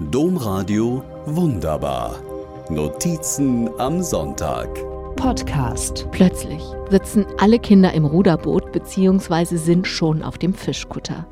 [0.00, 2.22] Domradio Wunderbar.
[2.70, 4.68] Notizen am Sonntag.
[5.16, 6.06] Podcast.
[6.12, 9.56] Plötzlich sitzen alle Kinder im Ruderboot bzw.
[9.56, 11.26] sind schon auf dem Fischkutter.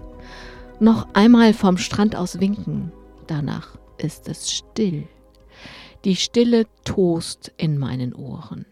[0.80, 2.90] Noch einmal vom Strand aus winken.
[3.28, 5.06] Danach ist es still.
[6.04, 8.66] Die Stille tost in meinen Ohren.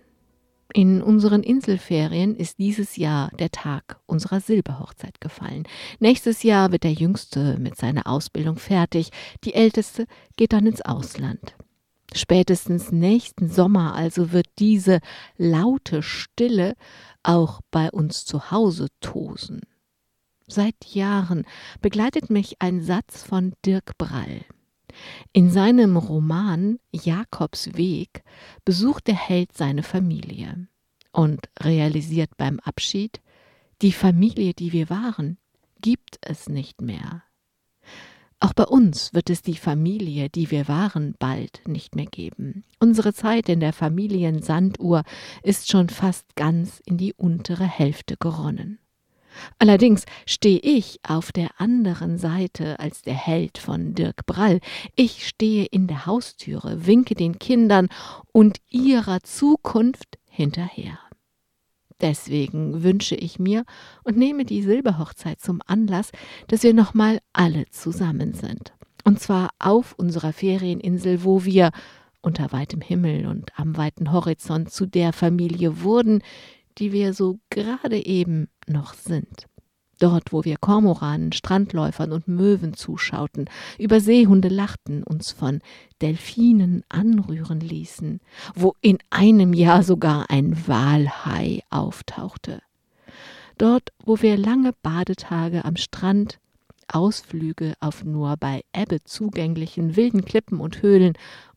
[0.77, 5.69] In unseren Inselferien ist dieses Jahr der Tag unserer Silberhochzeit gefallen.
[6.01, 9.11] Nächstes Jahr wird der Jüngste mit seiner Ausbildung fertig,
[9.45, 11.55] die Älteste geht dann ins Ausland.
[12.13, 14.99] Spätestens nächsten Sommer also wird diese
[15.37, 16.75] laute Stille
[17.23, 19.61] auch bei uns zu Hause tosen.
[20.49, 21.45] Seit Jahren
[21.83, 24.45] begleitet mich ein Satz von Dirk Brall.
[25.33, 28.23] In seinem Roman Jakobs Weg
[28.65, 30.69] besucht der Held seine Familie
[31.15, 33.21] und realisiert beim Abschied,
[33.83, 35.39] die Familie, die wir waren,
[35.81, 37.23] gibt es nicht mehr.
[38.41, 42.65] Auch bei uns wird es die Familie, die wir waren, bald nicht mehr geben.
[42.79, 45.03] Unsere Zeit in der Familiensanduhr
[45.43, 48.79] ist schon fast ganz in die untere Hälfte geronnen.
[49.59, 54.61] Allerdings stehe ich auf der anderen Seite als der Held von Dirk Brall.
[54.95, 57.89] Ich stehe in der Haustüre, winke den Kindern
[58.33, 60.99] und ihrer Zukunft hinterher.
[62.05, 63.65] Deswegen wünsche ich mir
[64.03, 66.11] und nehme die Silberhochzeit zum Anlass,
[66.49, 68.75] dass wir nochmal alle zusammen sind.
[69.05, 71.71] Und zwar auf unserer Ferieninsel, wo wir
[72.21, 76.21] unter weitem Himmel und am weiten Horizont zu der Familie wurden,
[76.77, 79.47] die wir so gerade eben noch sind.
[79.99, 85.61] Dort, wo wir Kormoranen, Strandläufern und Möwen zuschauten, über Seehunde lachten, uns von
[86.03, 88.21] Delfinen anrühren ließen,
[88.55, 92.61] wo in einem Jahr sogar ein Walhai auftauchte.
[93.59, 96.39] Dort, wo wir lange Badetage am Strand
[96.89, 101.15] Ausflüge auf nur bei Ebbe zugänglichen wilden Klippen und Höhlen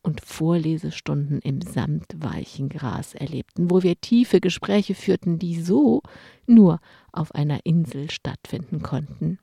[0.08, 6.02] und Vorlesestunden im samtweichen Gras erlebten, wo wir tiefe Gespräche führten, die so
[6.45, 6.80] nur
[7.11, 9.37] auf einer Insel stattfinden konnten.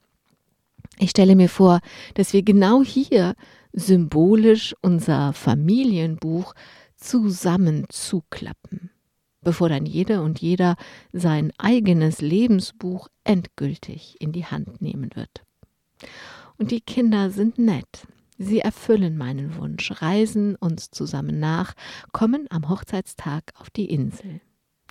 [0.99, 1.81] Ich stelle mir vor,
[2.15, 3.34] dass wir genau hier
[3.75, 6.55] symbolisch unser Familienbuch
[6.97, 8.91] zusammen zuklappen,
[9.43, 10.77] bevor dann jede und jeder
[11.12, 15.43] sein eigenes Lebensbuch endgültig in die Hand nehmen wird.
[16.56, 18.06] Und die Kinder sind nett.
[18.37, 21.75] Sie erfüllen meinen Wunsch, reisen uns zusammen nach,
[22.12, 24.41] kommen am Hochzeitstag auf die Insel.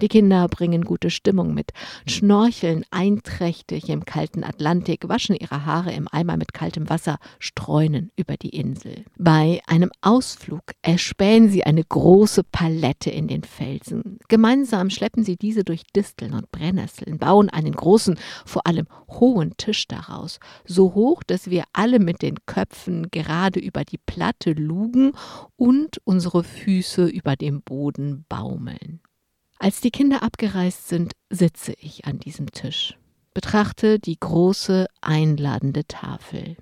[0.01, 1.71] Die Kinder bringen gute Stimmung mit,
[2.07, 8.35] schnorcheln einträchtig im kalten Atlantik, waschen ihre Haare im Eimer mit kaltem Wasser, streunen über
[8.35, 9.05] die Insel.
[9.19, 14.17] Bei einem Ausflug erspähen sie eine große Palette in den Felsen.
[14.29, 19.87] Gemeinsam schleppen sie diese durch Disteln und Brennnesseln, bauen einen großen, vor allem hohen Tisch
[19.87, 25.13] daraus, so hoch, dass wir alle mit den Köpfen gerade über die Platte lugen
[25.55, 29.01] und unsere Füße über dem Boden baumeln.
[29.63, 32.97] Als die Kinder abgereist sind, sitze ich an diesem Tisch,
[33.33, 36.57] betrachte die große einladende Tafel.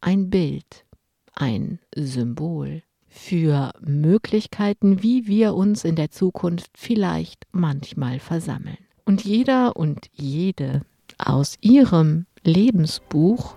[0.00, 0.84] Ein Bild,
[1.32, 8.78] ein Symbol für Möglichkeiten, wie wir uns in der Zukunft vielleicht manchmal versammeln.
[9.04, 10.82] Und jeder und jede
[11.18, 13.54] aus ihrem Lebensbuch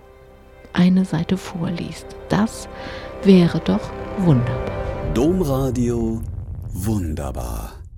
[0.72, 2.06] eine Seite vorliest.
[2.28, 2.68] Das
[3.24, 5.12] wäre doch wunderbar.
[5.14, 6.22] Domradio
[6.68, 7.65] wunderbar.